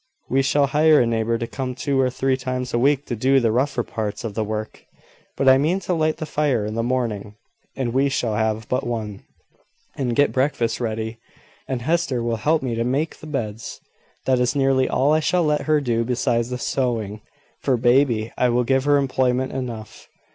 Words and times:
We 0.31 0.41
shall 0.41 0.65
hire 0.65 0.99
a 0.99 1.05
neighbour 1.05 1.37
to 1.37 1.45
come 1.45 1.75
two 1.75 1.99
or 1.99 2.09
three 2.09 2.35
times 2.35 2.73
a 2.73 2.79
week 2.79 3.05
to 3.05 3.15
do 3.15 3.39
the 3.39 3.51
rougher 3.51 3.83
parts 3.83 4.23
of 4.23 4.33
the 4.33 4.43
work. 4.43 4.83
But 5.37 5.47
I 5.47 5.59
mean 5.59 5.79
to 5.81 5.93
light 5.93 6.17
the 6.17 6.25
fire 6.25 6.65
in 6.65 6.73
the 6.73 6.81
morning 6.81 7.35
(and 7.75 7.93
we 7.93 8.09
shall 8.09 8.33
have 8.33 8.67
but 8.67 8.83
one), 8.83 9.21
and 9.95 10.15
get 10.15 10.31
breakfast 10.31 10.79
ready; 10.79 11.19
and 11.67 11.83
Hester 11.83 12.23
will 12.23 12.37
help 12.37 12.63
me 12.63 12.73
to 12.73 12.83
make 12.83 13.17
the 13.19 13.27
beds. 13.27 13.79
That 14.25 14.39
is 14.39 14.55
nearly 14.55 14.89
all 14.89 15.13
I 15.13 15.19
shall 15.19 15.43
let 15.43 15.67
her 15.67 15.79
do 15.79 16.03
besides 16.03 16.49
the 16.49 16.57
sewing; 16.57 17.21
for 17.61 17.77
baby 17.77 18.33
will 18.39 18.63
give 18.63 18.85
her 18.85 18.97
employment 18.97 19.51
enough." 19.51 20.07